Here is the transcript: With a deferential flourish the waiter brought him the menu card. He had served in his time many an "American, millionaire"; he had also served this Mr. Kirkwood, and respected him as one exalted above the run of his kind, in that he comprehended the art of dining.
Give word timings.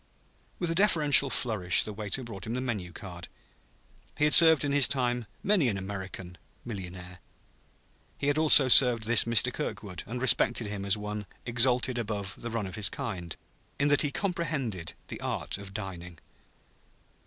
With 0.57 0.71
a 0.71 0.73
deferential 0.73 1.29
flourish 1.29 1.83
the 1.83 1.93
waiter 1.93 2.23
brought 2.23 2.47
him 2.47 2.55
the 2.55 2.59
menu 2.59 2.91
card. 2.91 3.27
He 4.17 4.23
had 4.23 4.33
served 4.33 4.65
in 4.65 4.71
his 4.71 4.87
time 4.87 5.27
many 5.43 5.67
an 5.69 5.77
"American, 5.77 6.39
millionaire"; 6.65 7.19
he 8.17 8.25
had 8.25 8.39
also 8.39 8.67
served 8.67 9.03
this 9.03 9.25
Mr. 9.25 9.53
Kirkwood, 9.53 10.01
and 10.07 10.19
respected 10.19 10.65
him 10.65 10.85
as 10.85 10.97
one 10.97 11.27
exalted 11.45 11.99
above 11.99 12.33
the 12.41 12.49
run 12.49 12.65
of 12.65 12.73
his 12.73 12.89
kind, 12.89 13.37
in 13.79 13.89
that 13.89 14.01
he 14.01 14.09
comprehended 14.11 14.95
the 15.09 15.21
art 15.21 15.59
of 15.59 15.71
dining. 15.71 16.17